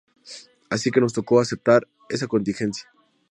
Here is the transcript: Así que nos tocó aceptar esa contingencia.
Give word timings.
Así 0.71 0.89
que 0.89 0.99
nos 0.99 1.13
tocó 1.13 1.39
aceptar 1.41 1.87
esa 2.09 2.25
contingencia. 2.25 2.91